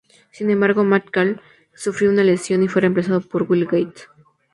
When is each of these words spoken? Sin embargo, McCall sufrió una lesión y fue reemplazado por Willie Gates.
Sin 0.31 0.49
embargo, 0.49 0.83
McCall 0.83 1.41
sufrió 1.75 2.09
una 2.09 2.23
lesión 2.23 2.63
y 2.63 2.67
fue 2.67 2.81
reemplazado 2.81 3.21
por 3.21 3.43
Willie 3.47 3.65
Gates. 3.67 4.09